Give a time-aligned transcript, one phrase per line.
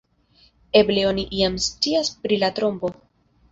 [0.79, 2.93] Eble oni jam scias pri la trompo.